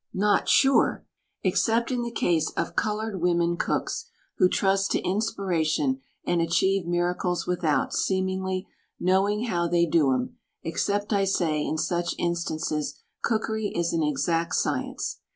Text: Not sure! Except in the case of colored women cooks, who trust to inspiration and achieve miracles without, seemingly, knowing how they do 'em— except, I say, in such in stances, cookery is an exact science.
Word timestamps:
Not 0.15 0.49
sure! 0.49 1.05
Except 1.43 1.91
in 1.91 2.01
the 2.01 2.09
case 2.09 2.49
of 2.57 2.75
colored 2.75 3.21
women 3.21 3.55
cooks, 3.55 4.07
who 4.39 4.49
trust 4.49 4.89
to 4.93 5.01
inspiration 5.07 6.01
and 6.25 6.41
achieve 6.41 6.87
miracles 6.87 7.45
without, 7.45 7.93
seemingly, 7.93 8.65
knowing 8.99 9.43
how 9.43 9.67
they 9.67 9.85
do 9.85 10.11
'em— 10.11 10.37
except, 10.63 11.13
I 11.13 11.25
say, 11.25 11.63
in 11.63 11.77
such 11.77 12.15
in 12.17 12.33
stances, 12.33 12.95
cookery 13.21 13.67
is 13.67 13.93
an 13.93 14.01
exact 14.01 14.55
science. 14.55 15.19